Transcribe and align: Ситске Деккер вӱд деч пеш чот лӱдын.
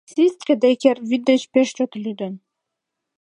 Ситске 0.11 0.53
Деккер 0.61 0.97
вӱд 1.09 1.21
деч 1.29 1.41
пеш 1.53 1.67
чот 1.77 1.91
лӱдын. 2.03 2.33